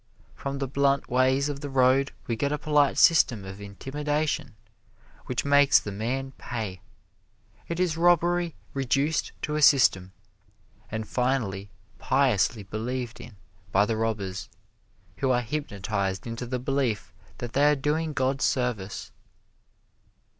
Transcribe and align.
From 0.33 0.57
the 0.57 0.67
blunt 0.67 1.11
ways 1.11 1.47
of 1.47 1.59
the 1.59 1.69
road 1.69 2.11
we 2.25 2.35
get 2.35 2.51
a 2.51 2.57
polite 2.57 2.97
system 2.97 3.45
of 3.45 3.61
intimidation 3.61 4.55
which 5.27 5.45
makes 5.45 5.77
the 5.77 5.91
man 5.91 6.31
pay. 6.39 6.81
It 7.67 7.79
is 7.79 7.97
robbery 7.97 8.55
reduced 8.73 9.31
to 9.43 9.53
a 9.53 9.61
system, 9.61 10.11
and 10.89 11.07
finally 11.07 11.69
piously 11.99 12.63
believed 12.63 13.21
in 13.21 13.35
by 13.71 13.85
the 13.85 13.95
robbers, 13.95 14.49
who 15.17 15.29
are 15.29 15.41
hypnotized 15.41 16.25
into 16.25 16.47
the 16.47 16.57
belief 16.57 17.13
that 17.37 17.53
they 17.53 17.65
are 17.69 17.75
doing 17.75 18.13
God's 18.13 18.43
service. 18.45 19.11